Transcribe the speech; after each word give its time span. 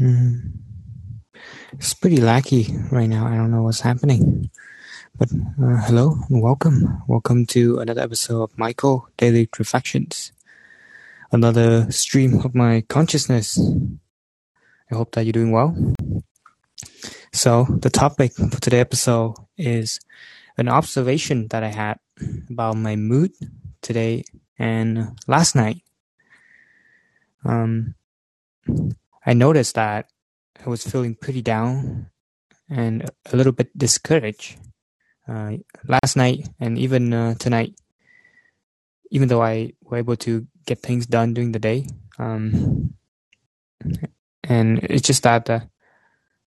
Mm. 0.00 0.50
It's 1.74 1.94
pretty 1.94 2.16
laggy 2.16 2.90
right 2.90 3.08
now. 3.08 3.26
I 3.26 3.36
don't 3.36 3.52
know 3.52 3.62
what's 3.62 3.80
happening. 3.80 4.50
But 5.16 5.30
uh, 5.32 5.76
hello 5.86 6.16
and 6.28 6.42
welcome. 6.42 7.00
Welcome 7.06 7.46
to 7.46 7.78
another 7.78 8.00
episode 8.00 8.42
of 8.42 8.58
Michael 8.58 9.08
Daily 9.16 9.48
Reflections. 9.56 10.32
Another 11.30 11.90
stream 11.92 12.40
of 12.44 12.56
my 12.56 12.80
consciousness. 12.88 13.56
I 14.90 14.96
hope 14.96 15.12
that 15.12 15.24
you're 15.24 15.32
doing 15.32 15.52
well. 15.52 15.76
So, 17.32 17.64
the 17.80 17.90
topic 17.90 18.32
for 18.32 18.60
today's 18.60 18.80
episode 18.80 19.34
is 19.56 20.00
an 20.56 20.68
observation 20.68 21.46
that 21.48 21.62
I 21.62 21.68
had 21.68 21.98
about 22.50 22.76
my 22.76 22.96
mood 22.96 23.30
today 23.80 24.24
and 24.58 25.16
last 25.28 25.54
night. 25.54 25.82
Um, 27.44 27.94
I 29.26 29.32
noticed 29.32 29.74
that 29.74 30.10
I 30.64 30.68
was 30.68 30.84
feeling 30.84 31.14
pretty 31.14 31.42
down 31.42 32.10
and 32.68 33.10
a 33.32 33.36
little 33.36 33.52
bit 33.52 33.76
discouraged 33.76 34.56
uh, 35.28 35.52
last 35.86 36.16
night 36.16 36.48
and 36.60 36.78
even 36.78 37.12
uh, 37.12 37.34
tonight. 37.34 37.74
Even 39.10 39.28
though 39.28 39.42
I 39.42 39.72
were 39.82 39.98
able 39.98 40.16
to 40.16 40.46
get 40.66 40.80
things 40.80 41.06
done 41.06 41.34
during 41.34 41.52
the 41.52 41.58
day, 41.58 41.86
um, 42.18 42.94
and 44.42 44.78
it's 44.82 45.06
just 45.06 45.22
that 45.22 45.48
uh, 45.48 45.60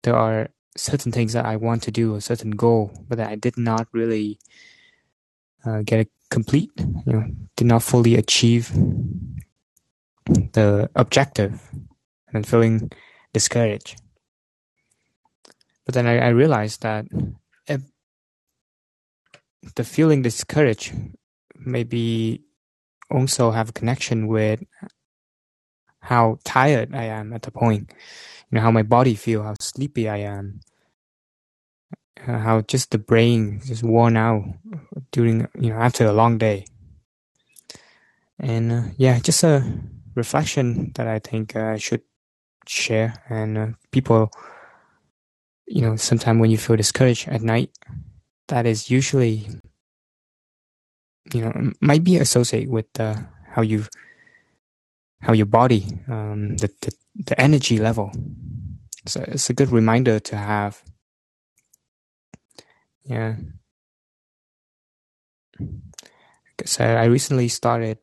there 0.03 0.15
are 0.15 0.49
certain 0.77 1.11
things 1.11 1.33
that 1.33 1.45
I 1.45 1.57
want 1.57 1.83
to 1.83 1.91
do, 1.91 2.15
a 2.15 2.21
certain 2.21 2.51
goal, 2.51 2.93
but 3.07 3.17
that 3.17 3.29
I 3.29 3.35
did 3.35 3.57
not 3.57 3.87
really 3.91 4.39
uh, 5.65 5.81
get 5.83 5.99
it 5.99 6.11
complete. 6.29 6.71
You 6.77 7.13
know, 7.13 7.25
did 7.57 7.67
not 7.67 7.83
fully 7.83 8.15
achieve 8.15 8.71
the 10.25 10.89
objective 10.95 11.59
and 12.33 12.47
feeling 12.47 12.91
discouraged. 13.33 14.02
But 15.85 15.95
then 15.95 16.08
I, 16.08 16.19
I 16.19 16.30
realized 16.30 16.81
that 16.81 17.05
the 19.75 19.83
feeling 19.83 20.21
discouraged 20.21 20.93
maybe 21.55 22.43
also 23.09 23.52
have 23.52 23.69
a 23.69 23.73
connection 23.73 24.27
with 24.27 24.63
how 26.02 26.38
tired 26.43 26.93
I 26.93 27.05
am 27.05 27.33
at 27.33 27.43
the 27.43 27.52
point, 27.52 27.91
you 28.52 28.55
know, 28.55 28.61
how 28.61 28.71
my 28.71 28.83
body 28.83 29.15
feel, 29.15 29.43
how 29.43 29.55
sleepy 29.59 30.09
I 30.09 30.17
am, 30.17 30.59
uh, 32.27 32.39
how 32.39 32.61
just 32.61 32.91
the 32.91 32.97
brain 32.97 33.61
is 33.69 33.83
worn 33.83 34.17
out 34.17 34.43
during, 35.11 35.47
you 35.59 35.69
know, 35.69 35.77
after 35.77 36.05
a 36.05 36.11
long 36.13 36.38
day. 36.38 36.65
And 38.39 38.71
uh, 38.71 38.83
yeah, 38.97 39.19
just 39.19 39.43
a 39.43 39.63
reflection 40.15 40.91
that 40.95 41.08
I 41.08 41.19
think 41.19 41.55
uh, 41.55 41.67
I 41.67 41.77
should 41.77 42.02
share. 42.67 43.14
And 43.30 43.58
uh, 43.58 43.67
people, 43.92 44.31
you 45.67 45.81
know, 45.81 45.95
sometimes 45.95 46.39
when 46.39 46.52
you 46.52 46.58
feel 46.58 46.75
discouraged 46.75 47.28
at 47.28 47.42
night, 47.42 47.72
that 48.47 48.66
is 48.66 48.89
usually, 48.89 49.47
you 51.33 51.42
know, 51.42 51.72
might 51.81 52.03
be 52.03 52.17
associated 52.17 52.70
with 52.70 52.88
uh, 53.00 53.16
how 53.47 53.61
you, 53.61 53.86
how 55.22 55.33
your 55.33 55.45
body, 55.45 55.86
um, 56.08 56.58
the, 56.58 56.70
the 56.81 56.92
the 57.16 57.39
energy 57.39 57.78
level. 57.78 58.11
So 59.05 59.23
it's 59.27 59.50
a 59.50 59.53
good 59.53 59.72
reminder 59.72 60.20
to 60.20 60.36
have. 60.36 60.81
Yeah. 63.05 63.36
So 66.66 66.83
I 66.86 67.05
recently 67.05 67.50
started 67.50 67.98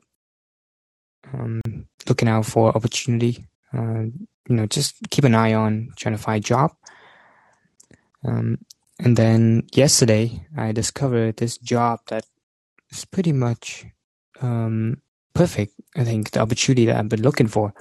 um, 1.33 1.61
looking 2.09 2.29
out 2.29 2.47
for 2.47 2.77
opportunity 2.77 3.47
uh, 3.73 4.05
you 4.51 4.57
know, 4.57 4.67
just 4.67 4.97
keep 5.11 5.25
an 5.25 5.35
eye 5.35 5.55
on 5.55 5.91
trying 5.97 6.17
to 6.17 6.23
find 6.23 6.45
a 6.45 6.47
job. 6.47 6.73
Um, 8.27 8.59
and 8.99 9.17
then 9.17 9.69
yesterday, 9.73 10.45
I 10.59 10.73
discovered 10.73 11.37
this 11.37 11.57
job 11.57 12.01
that 12.09 12.27
is 12.91 13.05
pretty 13.05 13.33
much 13.33 13.87
um, 14.43 15.01
perfect. 15.35 15.73
I 15.97 16.03
think 16.03 16.33
the 16.33 16.41
opportunity 16.41 16.85
that 16.87 16.97
I've 16.97 17.09
been 17.09 17.23
looking 17.23 17.47
for. 17.47 17.73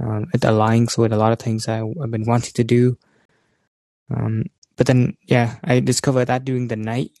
Um, 0.00 0.28
it 0.34 0.40
aligns 0.40 0.98
with 0.98 1.12
a 1.12 1.16
lot 1.16 1.32
of 1.32 1.38
things 1.38 1.68
I, 1.68 1.76
have 1.76 2.10
been 2.10 2.26
wanting 2.26 2.54
to 2.54 2.64
do. 2.64 2.98
Um, 4.10 4.46
but 4.76 4.86
then, 4.86 5.16
yeah, 5.26 5.58
I 5.62 5.78
discovered 5.78 6.24
that 6.24 6.44
during 6.44 6.68
the 6.68 6.76
night. 6.76 7.12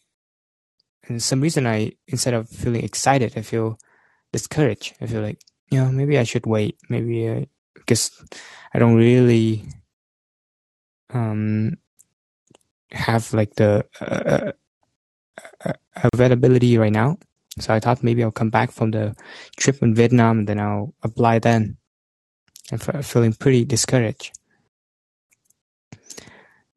And 1.06 1.22
some 1.22 1.40
reason 1.40 1.66
I, 1.66 1.92
instead 2.08 2.34
of 2.34 2.48
feeling 2.48 2.82
excited, 2.82 3.34
I 3.36 3.42
feel 3.42 3.78
discouraged. 4.32 4.96
I 5.00 5.06
feel 5.06 5.22
like, 5.22 5.40
you 5.70 5.78
know, 5.78 5.92
maybe 5.92 6.18
I 6.18 6.24
should 6.24 6.46
wait. 6.46 6.78
Maybe 6.88 7.30
I, 7.30 7.46
because 7.74 8.10
I 8.74 8.78
don't 8.78 8.96
really 8.96 9.64
um, 11.12 11.76
have 12.92 13.32
like 13.32 13.54
the 13.56 13.84
uh, 14.00 14.52
uh, 15.64 15.72
availability 16.12 16.78
right 16.78 16.92
now. 16.92 17.18
So 17.58 17.74
I 17.74 17.80
thought 17.80 18.02
maybe 18.02 18.22
I'll 18.22 18.30
come 18.30 18.50
back 18.50 18.70
from 18.70 18.92
the 18.92 19.16
trip 19.56 19.82
in 19.82 19.94
Vietnam 19.94 20.40
and 20.40 20.48
then 20.48 20.60
I'll 20.60 20.94
apply 21.02 21.40
then. 21.40 21.76
I'm 22.72 22.78
feeling 23.02 23.32
pretty 23.32 23.64
discouraged. 23.64 24.32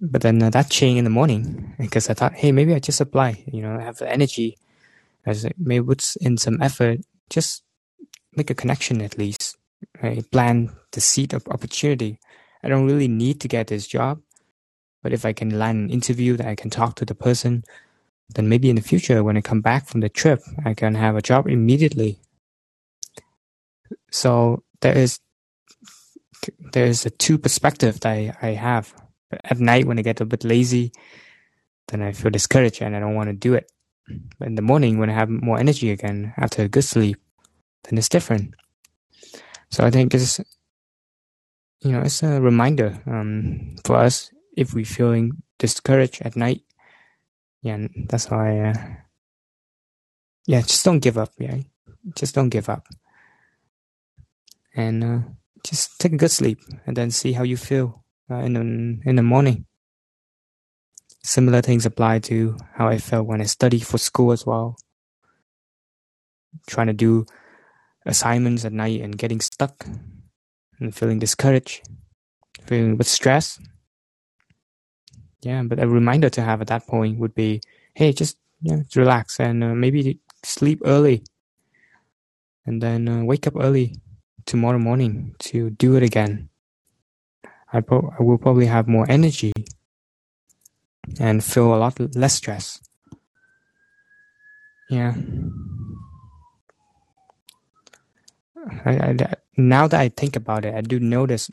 But 0.02 0.22
then 0.22 0.42
uh, 0.42 0.50
that 0.50 0.70
changed 0.70 0.98
in 0.98 1.04
the 1.04 1.10
morning 1.10 1.76
because 1.80 2.10
I 2.10 2.14
thought, 2.14 2.34
hey, 2.34 2.52
maybe 2.52 2.74
I 2.74 2.80
just 2.80 3.00
apply. 3.00 3.44
You 3.52 3.62
know, 3.62 3.78
I 3.78 3.84
have 3.84 3.98
the 3.98 4.12
energy. 4.12 4.58
I 5.26 5.34
maybe 5.58 5.86
put 5.86 6.16
in 6.20 6.38
some 6.38 6.62
effort, 6.62 7.00
just 7.30 7.64
make 8.36 8.50
a 8.50 8.56
connection 8.56 9.02
at 9.02 9.18
least. 9.18 9.58
Right? 10.02 10.30
Plan 10.32 10.72
the 10.92 11.02
seed 11.02 11.34
of 11.34 11.48
opportunity. 11.48 12.20
I 12.64 12.70
don't 12.70 12.86
really 12.86 13.08
need 13.08 13.42
to 13.42 13.48
get 13.48 13.68
this 13.68 13.88
job, 13.88 14.22
but 15.02 15.14
if 15.14 15.26
I 15.26 15.34
can 15.34 15.60
land 15.60 15.90
an 15.90 15.90
interview 15.90 16.38
that 16.38 16.48
I 16.48 16.56
can 16.56 16.70
talk 16.70 16.96
to 16.96 17.06
the 17.06 17.16
person, 17.16 17.64
then 18.36 18.48
maybe 18.50 18.70
in 18.70 18.76
the 18.76 18.82
future 18.82 19.24
when 19.24 19.38
I 19.38 19.42
come 19.42 19.62
back 19.62 19.86
from 19.86 20.00
the 20.00 20.10
trip, 20.10 20.42
I 20.66 20.74
can 20.74 20.96
have 20.96 21.16
a 21.16 21.22
job 21.22 21.48
immediately. 21.48 22.20
So 24.12 24.64
there 24.82 24.98
is 24.98 25.20
there 26.74 26.86
is 26.86 27.06
a 27.06 27.10
two 27.10 27.38
perspective 27.38 28.00
that 28.02 28.10
I, 28.10 28.36
I 28.42 28.50
have. 28.52 28.94
At 29.44 29.60
night 29.60 29.86
when 29.86 29.98
I 29.98 30.04
get 30.04 30.22
a 30.22 30.26
bit 30.26 30.44
lazy, 30.44 30.92
then 31.88 32.02
I 32.02 32.12
feel 32.12 32.32
discouraged 32.32 32.82
and 32.82 32.96
I 32.96 33.00
don't 33.00 33.16
want 33.16 33.30
to 33.30 33.34
do 33.34 33.56
it. 33.56 33.72
But 34.38 34.48
in 34.48 34.56
the 34.56 34.62
morning 34.62 35.00
when 35.00 35.10
I 35.10 35.14
have 35.14 35.30
more 35.30 35.58
energy 35.58 35.90
again 35.90 36.34
after 36.38 36.64
a 36.64 36.68
good 36.68 36.84
sleep, 36.84 37.18
then 37.84 37.98
it's 37.98 38.10
different. 38.10 38.54
So 39.74 39.84
I 39.84 39.90
think 39.90 40.14
it's 40.14 40.40
you 41.82 41.92
know, 41.92 42.02
it's 42.02 42.22
a 42.22 42.40
reminder 42.40 43.02
um, 43.08 43.76
for 43.84 43.96
us 43.96 44.30
if 44.56 44.76
we're 44.76 44.86
feeling 44.86 45.42
discouraged 45.58 46.22
at 46.22 46.36
night. 46.36 46.62
Yeah, 47.64 47.88
that's 48.08 48.30
why. 48.30 48.70
Uh, 48.70 48.74
yeah, 50.46 50.62
just 50.62 50.86
don't 50.86 51.00
give 51.00 51.18
up. 51.18 51.32
Yeah, 51.40 51.58
just 52.16 52.36
don't 52.36 52.50
give 52.50 52.70
up, 52.70 52.88
and 54.76 55.04
uh, 55.04 55.20
just 55.66 56.00
take 56.00 56.14
a 56.14 56.18
good 56.18 56.32
sleep, 56.32 56.60
and 56.86 56.96
then 56.96 57.10
see 57.10 57.34
how 57.34 57.44
you 57.44 57.58
feel 57.58 58.06
uh, 58.30 58.46
in 58.46 58.54
the 58.54 59.10
in 59.10 59.16
the 59.16 59.24
morning. 59.24 59.66
Similar 61.24 61.64
things 61.64 61.88
apply 61.88 62.20
to 62.30 62.58
how 62.76 62.90
I 62.90 63.00
felt 63.00 63.26
when 63.26 63.42
I 63.42 63.46
studied 63.46 63.88
for 63.88 63.98
school 63.98 64.34
as 64.34 64.46
well. 64.46 64.78
Trying 66.68 66.88
to 66.88 66.94
do 66.94 67.26
assignments 68.06 68.66
at 68.66 68.74
night 68.74 69.02
and 69.02 69.18
getting 69.18 69.40
stuck 69.42 69.86
and 70.80 70.96
feeling 70.96 71.20
discouraged, 71.20 71.88
feeling 72.66 72.98
with 72.98 73.08
stress. 73.08 73.60
Yeah, 75.42 75.64
but 75.64 75.80
a 75.80 75.88
reminder 75.88 76.30
to 76.30 76.42
have 76.42 76.62
at 76.62 76.68
that 76.68 76.88
point 76.88 77.20
would 77.20 77.36
be, 77.36 77.62
hey, 77.96 78.14
just 78.14 78.38
yeah, 78.62 78.84
relax 78.96 79.40
and 79.40 79.64
uh, 79.64 79.74
maybe 79.76 80.20
sleep 80.44 80.82
early, 80.86 81.24
and 82.66 82.82
then 82.82 83.10
uh, 83.10 83.24
wake 83.24 83.46
up 83.46 83.56
early 83.60 83.96
tomorrow 84.46 84.80
morning 84.80 85.36
to 85.40 85.70
do 85.70 85.96
it 85.96 86.04
again. 86.04 86.50
I, 87.74 87.82
pro- 87.82 88.14
I 88.18 88.24
will 88.24 88.38
probably 88.38 88.68
have 88.68 88.88
more 88.88 89.06
energy 89.10 89.52
and 91.20 91.44
feel 91.44 91.74
a 91.74 91.78
lot 91.78 92.00
less 92.16 92.36
stress. 92.36 92.80
Yeah. 94.90 95.16
I, 98.86 98.92
I, 98.92 99.34
now 99.58 99.88
that 99.88 100.00
I 100.00 100.10
think 100.10 100.36
about 100.36 100.66
it, 100.66 100.74
I 100.74 100.82
do 100.82 101.00
notice 101.00 101.50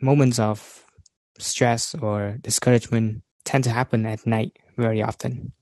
moments 0.00 0.38
of 0.38 0.84
stress 1.38 1.94
or 1.94 2.38
discouragement 2.40 3.22
tend 3.44 3.64
to 3.64 3.70
happen 3.70 4.06
at 4.06 4.26
night 4.26 4.58
very 4.76 5.02
often. 5.02 5.52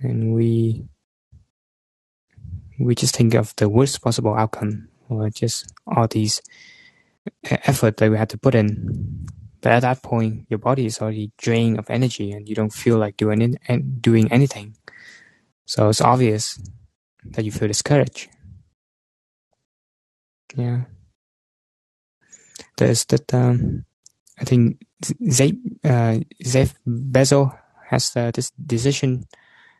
And 0.00 0.34
we 0.34 0.84
we 2.80 2.94
just 2.94 3.14
think 3.14 3.34
of 3.34 3.54
the 3.56 3.68
worst 3.68 4.02
possible 4.02 4.34
outcome 4.34 4.88
or 5.08 5.30
just 5.30 5.72
all 5.86 6.08
these 6.08 6.42
effort 7.44 7.98
that 7.98 8.10
we 8.10 8.16
had 8.16 8.30
to 8.30 8.38
put 8.38 8.54
in. 8.54 9.26
But 9.60 9.72
at 9.72 9.80
that 9.80 10.02
point, 10.02 10.46
your 10.48 10.58
body 10.58 10.86
is 10.86 11.00
already 11.00 11.30
drained 11.38 11.78
of 11.78 11.88
energy 11.88 12.32
and 12.32 12.48
you 12.48 12.54
don't 12.56 12.72
feel 12.72 12.98
like 12.98 13.16
doing 13.16 13.40
it, 13.40 14.02
doing 14.02 14.32
anything. 14.32 14.76
So 15.66 15.88
it's 15.88 16.00
obvious 16.00 16.58
that 17.24 17.44
you 17.44 17.52
feel 17.52 17.68
discouraged. 17.68 18.28
Yeah. 20.56 20.82
is 22.80 23.04
that 23.06 23.32
um, 23.32 23.84
I 24.38 24.44
think 24.44 24.82
uh, 25.84 26.18
Jeff 26.42 26.74
Bezos 26.86 27.58
has 27.88 28.16
uh, 28.16 28.30
this 28.34 28.50
decision 28.50 29.24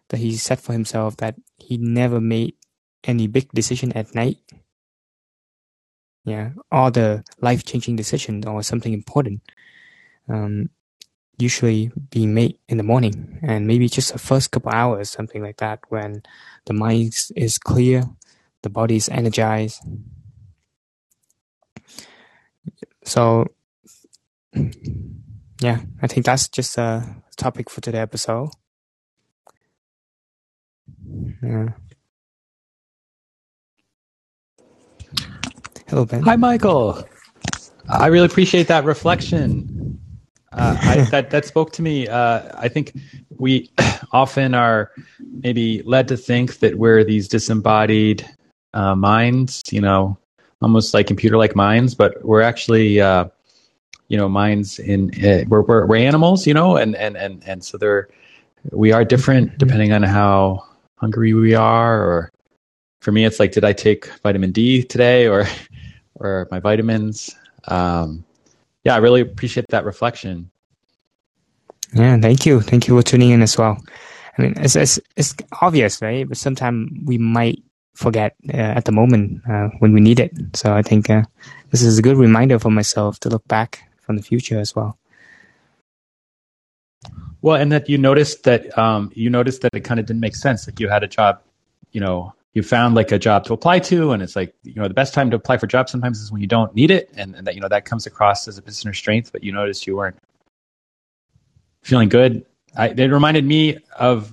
that 0.09 0.19
he 0.19 0.37
set 0.37 0.61
for 0.61 0.73
himself 0.73 1.17
that 1.19 1.35
he 1.57 1.77
never 1.79 2.21
made 2.21 2.55
any 3.05 3.27
big 3.27 3.51
decision 3.53 3.93
at 3.93 4.15
night. 4.15 4.39
Yeah, 6.25 6.51
all 6.71 6.91
the 6.91 7.25
life 7.41 7.65
changing 7.65 7.97
decision 7.97 8.47
or 8.47 8.63
something 8.63 8.93
important 8.93 9.43
um, 10.29 10.71
usually 11.43 11.91
be 12.11 12.27
made 12.27 12.59
in 12.69 12.77
the 12.79 12.83
morning 12.85 13.39
and 13.43 13.67
maybe 13.67 13.89
just 13.89 14.13
the 14.13 14.19
first 14.19 14.51
couple 14.53 14.73
hours, 14.73 15.11
something 15.11 15.43
like 15.43 15.59
that, 15.59 15.81
when 15.89 16.23
the 16.67 16.73
mind 16.73 17.15
is 17.37 17.59
clear, 17.59 18.05
the 18.63 18.71
body 18.71 18.97
is 18.97 19.09
energized. 19.09 19.83
So, 23.05 23.47
yeah, 25.61 25.81
I 26.01 26.07
think 26.07 26.27
that's 26.27 26.49
just 26.49 26.79
a 26.79 27.17
topic 27.37 27.69
for 27.71 27.81
today 27.81 27.99
episode. 27.99 28.51
Yeah. 31.43 31.71
Hello, 35.89 36.07
Ben. 36.07 36.23
Hi, 36.23 36.37
Michael. 36.37 37.05
I 37.89 38.07
really 38.07 38.27
appreciate 38.27 38.69
that 38.69 38.85
reflection. 38.85 39.82
Uh, 40.53 40.77
I, 40.81 41.01
that 41.11 41.31
that 41.31 41.45
spoke 41.47 41.73
to 41.73 41.83
me. 41.83 42.09
Uh, 42.09 42.43
I 42.59 42.69
think 42.69 42.93
we 43.39 43.71
often 44.13 44.55
are 44.55 44.91
maybe 45.19 45.83
led 45.83 46.09
to 46.09 46.17
think 46.17 46.59
that 46.59 46.77
we're 46.77 47.05
these 47.05 47.29
disembodied 47.29 48.29
uh, 48.75 48.95
minds, 48.95 49.63
you 49.71 49.81
know, 49.81 50.19
almost 50.61 50.95
like 50.95 51.07
computer-like 51.07 51.57
minds, 51.57 51.95
but 51.95 52.25
we're 52.25 52.43
actually, 52.43 53.01
uh, 53.01 53.27
you 54.09 54.17
know, 54.17 54.29
minds 54.29 54.79
in 54.79 55.11
uh, 55.25 55.45
we're, 55.49 55.63
we're, 55.63 55.87
we're 55.87 55.97
animals, 55.97 56.47
you 56.47 56.55
know, 56.55 56.77
and 56.77 56.95
and 56.97 57.17
and 57.17 57.43
and 57.47 57.65
so 57.65 57.79
they're 57.79 58.09
we 58.71 58.93
are 58.93 59.05
different 59.05 59.59
depending 59.59 59.93
on 59.93 60.03
how 60.03 60.65
hungry 60.97 61.35
we 61.35 61.55
are, 61.55 62.03
or 62.03 62.31
for 63.01 63.11
me, 63.11 63.25
it's 63.25 63.41
like, 63.41 63.53
did 63.53 63.65
I 63.65 63.73
take 63.73 64.07
vitamin 64.23 64.53
D 64.53 64.83
today, 64.85 65.27
or 65.27 65.47
or 66.15 66.47
my 66.51 66.61
vitamins? 66.61 67.35
Um, 67.69 68.25
yeah, 68.85 68.95
I 68.95 68.99
really 68.99 69.21
appreciate 69.21 69.67
that 69.69 69.85
reflection. 69.85 70.51
Yeah, 71.95 72.19
thank 72.19 72.47
you. 72.47 72.61
Thank 72.61 72.89
you 72.89 72.97
for 72.97 73.03
tuning 73.03 73.31
in 73.31 73.43
as 73.43 73.57
well. 73.59 73.79
I 74.39 74.43
mean, 74.43 74.55
it's 74.57 74.77
it's, 74.77 74.99
it's 75.17 75.35
obvious, 75.61 76.01
right? 76.01 76.27
But 76.27 76.39
sometimes 76.39 76.91
we 77.05 77.19
might 77.19 77.63
forget 77.95 78.35
uh, 78.49 78.57
at 78.57 78.87
the 78.87 78.93
moment 78.93 79.43
uh, 79.49 79.69
when 79.79 79.93
we 79.93 80.01
need 80.01 80.19
it. 80.19 80.33
So 80.55 80.75
I 80.75 80.83
think 80.83 81.11
uh, 81.11 81.23
this 81.71 81.83
is 81.83 81.99
a 81.99 82.03
good 82.03 82.17
reminder 82.17 82.59
for 82.59 82.71
myself 82.71 83.21
to 83.21 83.29
look 83.29 83.47
back 83.47 83.91
from 84.01 84.17
the 84.17 84.23
future 84.23 84.59
as 84.59 84.75
well. 84.75 84.99
Well, 87.43 87.57
and 87.57 87.73
that 87.73 87.89
you 87.89 87.99
noticed 87.99 88.45
that 88.45 88.77
um, 88.79 89.11
you 89.15 89.29
noticed 89.29 89.63
that 89.63 89.75
it 89.75 89.81
kind 89.81 90.01
of 90.01 90.07
didn't 90.07 90.21
make 90.21 90.37
sense. 90.37 90.67
Like 90.67 90.81
you 90.81 90.89
had 90.89 91.03
a 91.03 91.09
job, 91.09 91.43
you 91.91 92.01
know, 92.01 92.33
you 92.55 92.63
found 92.63 92.95
like 92.95 93.11
a 93.13 93.19
job 93.19 93.45
to 93.45 93.53
apply 93.53 93.79
to 93.79 94.13
and 94.13 94.23
it's 94.23 94.37
like 94.37 94.55
you 94.63 94.75
know 94.75 94.89
the 94.89 94.95
best 94.95 95.15
time 95.15 95.31
to 95.31 95.37
apply 95.37 95.57
for 95.57 95.67
jobs 95.67 95.91
sometimes 95.91 96.21
is 96.21 96.31
when 96.31 96.41
you 96.41 96.47
don't 96.47 96.75
need 96.75 96.91
it 96.91 97.11
and, 97.17 97.35
and 97.35 97.47
that 97.47 97.55
you 97.55 97.61
know 97.61 97.69
that 97.69 97.85
comes 97.85 98.07
across 98.07 98.47
as 98.47 98.59
a 98.59 98.63
position 98.63 98.93
strength 98.93 99.33
but 99.33 99.43
you 99.43 99.53
noticed 99.53 99.87
you 99.87 99.97
weren't 99.97 100.17
feeling 101.83 102.09
good. 102.09 102.45
I, 102.77 102.89
it 102.89 103.11
reminded 103.11 103.45
me 103.45 103.79
of 103.99 104.33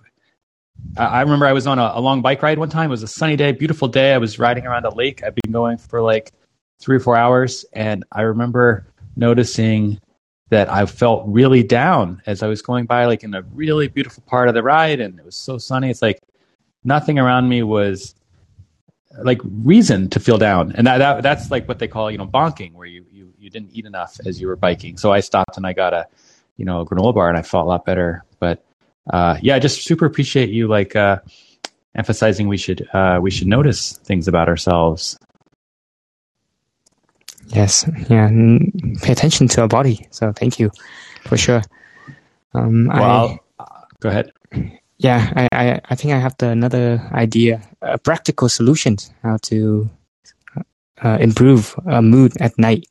i 0.97 1.19
remember 1.21 1.45
i 1.45 1.51
was 1.51 1.67
on 1.67 1.77
a, 1.77 1.91
a, 1.95 1.99
long 1.99 2.21
bike 2.21 2.41
ride 2.41 2.57
one 2.57 2.69
time. 2.69 2.89
It 2.89 2.91
was 2.91 3.03
a 3.03 3.07
sunny 3.07 3.35
day 3.35 3.51
beautiful 3.51 3.89
day. 3.89 4.13
I 4.13 4.17
was 4.17 4.39
riding 4.39 4.65
around 4.65 4.85
a 4.85 4.93
lake. 4.93 5.23
I'd 5.23 5.35
been 5.35 5.51
going 5.51 5.77
for 5.77 6.01
like 6.01 6.31
three 6.79 6.95
or 6.95 6.99
four 7.01 7.17
hours 7.17 7.65
and 7.73 8.05
i 8.11 8.21
remember 8.21 8.85
noticing 9.15 9.99
that 10.49 10.69
i 10.69 10.85
felt 10.85 11.25
really 11.27 11.63
down 11.63 12.21
as 12.25 12.41
i 12.41 12.47
was 12.47 12.61
going 12.61 12.85
by 12.85 13.05
like 13.05 13.23
in 13.23 13.33
a 13.33 13.41
really 13.53 13.89
beautiful 13.89 14.23
part 14.25 14.47
of 14.47 14.53
the 14.53 14.63
ride 14.63 15.01
and 15.01 15.19
it 15.19 15.25
was 15.25 15.35
so 15.35 15.57
sunny. 15.57 15.89
It's 15.89 16.01
like 16.01 16.19
nothing 16.83 17.19
around 17.19 17.49
me 17.49 17.63
was 17.63 18.15
like 19.17 19.39
reason 19.43 20.09
to 20.09 20.19
feel 20.19 20.37
down. 20.37 20.71
And 20.73 20.87
that, 20.87 20.99
that 20.99 21.23
that's 21.23 21.51
like 21.51 21.67
what 21.67 21.79
they 21.79 21.87
call 21.87 22.11
you 22.11 22.17
know 22.17 22.27
bonking 22.27 22.73
where 22.73 22.87
you, 22.87 23.05
you 23.11 23.33
you 23.37 23.49
didn't 23.49 23.71
eat 23.73 23.85
enough 23.85 24.19
as 24.25 24.39
you 24.39 24.47
were 24.47 24.55
biking. 24.55 24.97
So 24.97 25.11
i 25.11 25.19
stopped 25.19 25.57
and 25.57 25.65
i 25.65 25.73
got 25.73 25.93
a 25.93 26.07
you 26.57 26.65
know 26.65 26.81
a 26.81 26.85
granola 26.85 27.13
bar 27.13 27.29
and 27.29 27.37
i 27.37 27.41
felt 27.41 27.65
a 27.65 27.67
lot 27.67 27.85
better. 27.85 28.23
But 28.39 28.63
uh, 29.09 29.37
yeah 29.41 29.55
i 29.55 29.59
just 29.59 29.83
super 29.83 30.05
appreciate 30.05 30.49
you 30.49 30.67
like 30.67 30.95
uh, 30.95 31.19
emphasizing 31.95 32.47
we 32.47 32.57
should 32.57 32.87
uh, 32.93 33.19
we 33.21 33.31
should 33.31 33.47
notice 33.47 33.93
things 33.93 34.27
about 34.27 34.47
ourselves. 34.47 35.17
Yes. 37.47 37.89
Yeah. 38.09 38.29
Pay 39.01 39.11
attention 39.11 39.47
to 39.47 39.61
our 39.61 39.67
body. 39.67 40.07
So 40.11 40.31
thank 40.31 40.59
you 40.59 40.69
for 41.23 41.35
sure. 41.35 41.63
Um, 42.53 42.87
well 42.87 43.39
I, 43.59 43.65
go 43.99 44.09
ahead 44.09 44.31
yeah, 44.99 45.31
I, 45.35 45.47
I, 45.51 45.81
I 45.89 45.95
think 45.95 46.13
I 46.13 46.19
have 46.19 46.35
the, 46.37 46.49
another 46.49 47.01
idea, 47.13 47.61
a 47.81 47.97
practical 47.97 48.49
solution 48.49 48.97
how 49.23 49.37
to 49.43 49.89
uh, 51.01 51.17
improve 51.21 51.73
uh, 51.87 52.01
mood 52.01 52.33
at 52.41 52.57
night. 52.59 52.85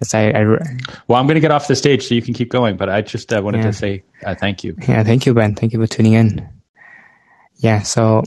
As 0.00 0.14
I, 0.14 0.30
I, 0.30 0.44
well, 1.06 1.18
I'm 1.18 1.26
going 1.26 1.36
to 1.36 1.40
get 1.40 1.50
off 1.50 1.68
the 1.68 1.76
stage 1.76 2.06
so 2.06 2.14
you 2.14 2.22
can 2.22 2.34
keep 2.34 2.50
going, 2.50 2.76
but 2.76 2.88
I 2.88 3.02
just 3.02 3.32
uh, 3.32 3.40
wanted 3.42 3.58
yeah. 3.58 3.66
to 3.66 3.72
say 3.72 4.02
uh, 4.26 4.34
thank 4.34 4.64
you. 4.64 4.76
Yeah, 4.86 5.02
thank 5.04 5.26
you, 5.26 5.34
Ben. 5.34 5.54
Thank 5.54 5.72
you 5.72 5.80
for 5.80 5.86
tuning 5.86 6.12
in. 6.12 6.48
Yeah, 7.56 7.82
so 7.82 8.24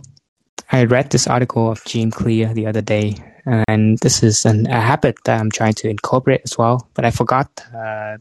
I 0.72 0.86
read 0.86 1.12
this 1.12 1.28
article 1.28 1.70
of 1.72 1.84
James 1.86 2.16
Clear 2.16 2.54
the 2.54 2.68
other 2.68 2.82
day, 2.82 3.16
and 3.46 3.98
this 4.00 4.24
is 4.24 4.46
an, 4.46 4.68
a 4.68 4.80
habit 4.80 5.16
that 5.26 5.40
I'm 5.40 5.52
trying 5.52 5.74
to 5.76 5.90
incorporate 5.90 6.42
as 6.46 6.58
well, 6.58 6.90
but 6.94 7.06
I 7.06 7.12
forgot 7.12 7.50
uh, 7.76 8.18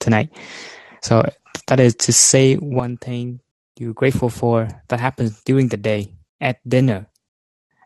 tonight. 0.00 0.30
So 1.00 1.28
that 1.68 1.78
is 1.78 1.94
to 1.96 2.12
say 2.12 2.54
one 2.54 2.96
thing 2.96 3.40
you're 3.78 3.94
grateful 3.94 4.28
for 4.28 4.68
that 4.88 5.00
happens 5.00 5.42
during 5.44 5.68
the 5.68 5.76
day 5.76 6.16
at 6.40 6.58
dinner. 6.68 7.06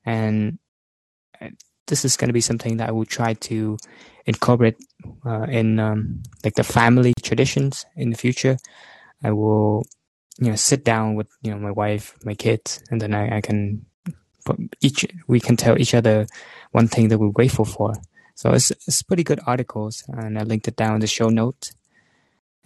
And 0.05 0.59
uh, 1.41 1.49
this 1.87 2.05
is 2.05 2.17
going 2.17 2.29
to 2.29 2.35
be 2.35 2.41
something 2.41 2.79
that 2.79 2.89
I 2.89 2.93
will 2.93 3.05
try 3.05 3.35
to 3.35 3.79
incorporate 4.25 4.77
uh, 5.25 5.47
in 5.49 5.79
um, 5.79 6.23
like 6.45 6.55
the 6.55 6.65
family 6.65 7.15
traditions 7.23 7.87
in 7.97 8.11
the 8.11 8.17
future. 8.17 8.57
I 9.23 9.33
will, 9.33 9.85
you 10.39 10.51
know, 10.51 10.57
sit 10.57 10.85
down 10.85 11.15
with 11.15 11.29
you 11.43 11.53
know 11.53 11.59
my 11.59 11.71
wife, 11.71 12.15
my 12.25 12.35
kids, 12.35 12.83
and 12.91 13.01
then 13.01 13.15
I, 13.15 13.39
I 13.39 13.41
can 13.41 13.87
each 14.81 15.07
we 15.27 15.41
can 15.41 15.57
tell 15.57 15.79
each 15.79 15.95
other 15.95 16.27
one 16.73 16.89
thing 16.89 17.09
that 17.09 17.19
we're 17.19 17.31
grateful 17.31 17.65
for. 17.65 17.95
So 18.35 18.53
it's 18.53 18.71
it's 18.71 19.03
pretty 19.03 19.25
good 19.25 19.41
articles, 19.47 20.05
and 20.09 20.39
I 20.39 20.43
linked 20.43 20.69
it 20.69 20.77
down 20.77 20.97
in 20.97 21.01
the 21.01 21.07
show 21.07 21.29
notes 21.29 21.73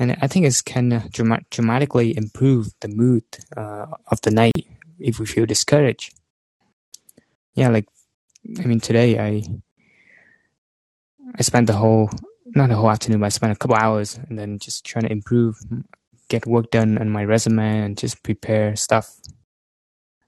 and 0.00 0.16
I 0.22 0.26
think 0.26 0.46
it 0.46 0.62
can 0.64 0.92
uh, 0.92 1.08
dramatically 1.50 2.16
improve 2.16 2.72
the 2.80 2.88
mood 2.88 3.22
uh, 3.54 3.86
of 4.06 4.20
the 4.22 4.30
night 4.30 4.66
if 4.98 5.20
we 5.20 5.26
feel 5.26 5.44
discouraged. 5.44 6.14
Yeah, 7.54 7.68
like 7.68 7.86
I 8.58 8.62
mean, 8.62 8.80
today 8.80 9.18
I 9.18 9.42
I 11.36 11.42
spent 11.42 11.66
the 11.66 11.74
whole 11.74 12.08
not 12.46 12.70
the 12.70 12.76
whole 12.76 12.90
afternoon, 12.90 13.20
but 13.20 13.26
I 13.26 13.28
spent 13.28 13.52
a 13.52 13.56
couple 13.56 13.76
hours 13.76 14.18
and 14.28 14.38
then 14.38 14.58
just 14.58 14.84
trying 14.86 15.04
to 15.04 15.12
improve, 15.12 15.58
get 16.28 16.46
work 16.46 16.70
done 16.70 16.96
on 16.96 17.10
my 17.10 17.24
resume, 17.24 17.84
and 17.84 17.98
just 17.98 18.22
prepare 18.22 18.74
stuff. 18.76 19.14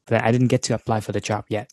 But 0.06 0.22
I 0.22 0.30
didn't 0.32 0.48
get 0.48 0.62
to 0.64 0.74
apply 0.74 1.00
for 1.00 1.12
the 1.12 1.20
job 1.20 1.46
yet 1.48 1.70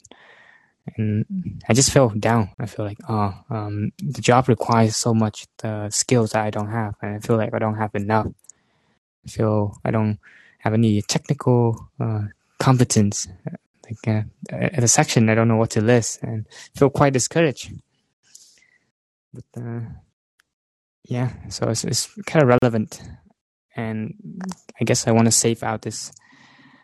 and 0.98 1.26
I 1.68 1.74
just 1.74 1.92
feel 1.92 2.10
down. 2.10 2.50
I 2.60 2.66
feel 2.66 2.86
like, 2.86 2.98
oh, 3.08 3.34
um, 3.50 3.92
the 3.98 4.22
job 4.22 4.48
requires 4.48 4.96
so 4.96 5.14
much 5.14 5.48
the 5.58 5.90
skills 5.90 6.32
that 6.32 6.46
I 6.46 6.50
don't 6.50 6.70
have, 6.70 6.96
and 7.02 7.16
I 7.16 7.20
feel 7.20 7.38
like 7.38 7.54
I 7.54 7.60
don't 7.60 7.76
have 7.76 7.96
enough. 7.96 8.28
I 9.26 9.30
feel 9.30 9.78
I 9.84 9.92
don't 9.92 10.20
have 10.60 10.74
any 10.74 11.02
technical 11.02 11.90
uh, 12.00 12.24
competence. 12.60 13.28
Like 13.86 14.08
uh, 14.08 14.22
at 14.52 14.84
a 14.84 14.88
section, 14.88 15.30
I 15.30 15.36
don't 15.36 15.48
know 15.48 15.58
what 15.58 15.72
to 15.72 15.82
list, 15.82 16.22
and 16.22 16.46
feel 16.76 16.90
quite 16.90 17.14
discouraged. 17.14 17.74
But 19.34 19.46
uh, 19.58 19.82
yeah, 21.04 21.34
so 21.50 21.70
it's, 21.70 21.84
it's 21.84 22.14
kind 22.26 22.44
of 22.44 22.50
relevant, 22.62 23.02
and 23.76 24.14
I 24.80 24.84
guess 24.84 25.08
I 25.08 25.12
want 25.12 25.26
to 25.26 25.32
save 25.32 25.64
out 25.64 25.82
this 25.82 26.12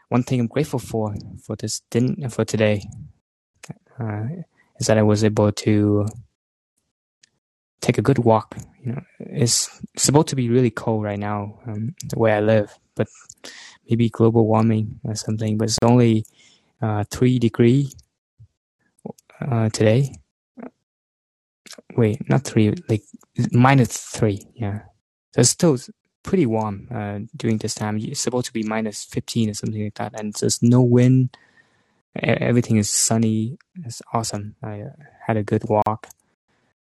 one 0.09 0.23
thing 0.23 0.39
I'm 0.39 0.47
grateful 0.47 0.79
for 0.79 1.15
for 1.43 1.55
this 1.55 1.81
din- 1.89 2.29
for 2.29 2.45
today 2.45 2.87
uh, 3.99 4.27
is 4.79 4.87
that 4.87 4.97
I 4.97 5.03
was 5.03 5.23
able 5.23 5.51
to 5.51 6.05
take 7.81 7.97
a 7.97 8.01
good 8.01 8.19
walk. 8.19 8.57
You 8.83 8.93
know, 8.93 9.01
it's, 9.19 9.69
supposed 9.97 10.27
to 10.29 10.35
be 10.35 10.49
really 10.49 10.71
cold 10.71 11.03
right 11.03 11.19
now 11.19 11.59
um, 11.67 11.95
where 12.15 12.35
I 12.35 12.41
live, 12.41 12.77
but 12.95 13.07
maybe 13.89 14.09
global 14.09 14.45
warming 14.45 14.99
or 15.03 15.15
something. 15.15 15.57
But 15.57 15.69
it's 15.69 15.79
only 15.81 16.25
uh, 16.81 17.05
three 17.09 17.39
degree 17.39 17.91
uh, 19.41 19.69
today. 19.69 20.15
Wait, 21.95 22.29
not 22.29 22.43
three, 22.43 22.73
like 22.89 23.03
minus 23.51 23.97
three. 23.97 24.45
Yeah, 24.55 24.79
so 25.31 25.41
it's 25.41 25.49
still 25.49 25.77
pretty 26.23 26.45
warm 26.45 26.87
uh, 26.93 27.19
during 27.37 27.57
this 27.57 27.73
time. 27.73 27.97
It's 27.97 28.21
supposed 28.21 28.47
to 28.47 28.53
be 28.53 28.63
minus 28.63 29.05
fifteen 29.05 29.49
or 29.49 29.53
something 29.53 29.83
like 29.83 29.95
that, 29.95 30.19
and 30.19 30.33
there's 30.33 30.61
no 30.61 30.81
wind 30.81 31.37
everything 32.21 32.77
is 32.77 32.89
sunny. 32.89 33.57
It's 33.83 34.01
awesome. 34.13 34.55
I 34.63 34.81
uh, 34.81 34.89
had 35.27 35.37
a 35.37 35.43
good 35.43 35.63
walk. 35.67 36.07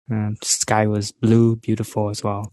The 0.08 0.38
sky 0.44 0.86
was 0.88 1.12
blue, 1.12 1.56
beautiful 1.56 2.10
as 2.10 2.24
well. 2.24 2.52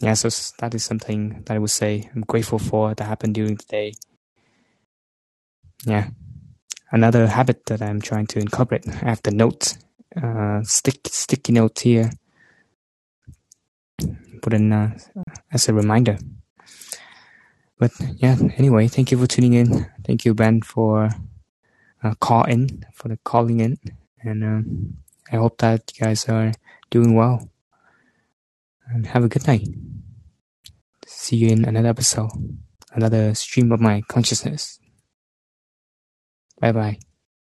Yeah, 0.00 0.14
so 0.14 0.28
that 0.58 0.74
is 0.74 0.84
something 0.84 1.42
that 1.44 1.54
I 1.54 1.58
would 1.58 1.70
say 1.70 2.10
I'm 2.14 2.22
grateful 2.22 2.58
for 2.58 2.94
that 2.94 3.04
happened 3.04 3.34
during 3.34 3.56
the 3.56 3.64
day. 3.64 3.92
Yeah. 5.84 6.08
Another 6.90 7.26
habit 7.26 7.66
that 7.66 7.82
I'm 7.82 8.00
trying 8.00 8.26
to 8.28 8.38
incorporate, 8.38 8.86
I 8.88 9.10
have 9.10 9.22
the 9.22 9.30
notes, 9.30 9.78
uh, 10.20 10.62
stick, 10.62 11.00
sticky 11.06 11.52
notes 11.52 11.82
here. 11.82 12.10
Put 14.42 14.54
in 14.54 14.72
uh, 14.72 14.98
as 15.52 15.68
a 15.68 15.74
reminder. 15.74 16.18
But 17.78 17.92
yeah, 18.16 18.36
anyway, 18.56 18.88
thank 18.88 19.10
you 19.10 19.18
for 19.18 19.26
tuning 19.26 19.54
in. 19.54 19.86
Thank 20.04 20.24
you, 20.24 20.34
Ben, 20.34 20.62
for 20.62 21.10
uh, 22.02 22.14
call 22.14 22.44
in, 22.44 22.84
for 22.92 23.08
the 23.08 23.18
calling 23.24 23.60
in. 23.60 23.78
And 24.22 24.44
um, 24.44 24.96
I 25.30 25.36
hope 25.36 25.58
that 25.58 25.92
you 25.94 26.04
guys 26.04 26.28
are 26.28 26.52
doing 26.90 27.14
well. 27.14 27.48
And 28.88 29.06
have 29.06 29.24
a 29.24 29.28
good 29.28 29.46
night. 29.46 29.68
See 31.06 31.36
you 31.36 31.48
in 31.48 31.64
another 31.64 31.88
episode, 31.88 32.30
another 32.92 33.34
stream 33.34 33.72
of 33.72 33.80
my 33.80 34.02
consciousness. 34.08 34.78
Bye 36.60 36.72
bye. 36.72 37.11